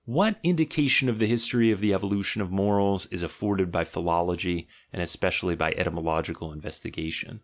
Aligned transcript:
"What 0.05 0.39
indication 0.41 1.09
of 1.09 1.19
the 1.19 1.27
history 1.27 1.69
of 1.69 1.79
the 1.79 1.93
evolution 1.93 2.41
of 2.41 2.49
the 2.49 2.55
moral 2.55 2.93
ideas 2.95 3.05
is 3.11 3.21
afforded 3.21 3.71
by 3.71 3.83
philology, 3.83 4.67
and 4.91 4.99
especially 4.99 5.55
by 5.55 5.73
etymological 5.73 6.51
investigation 6.51 7.39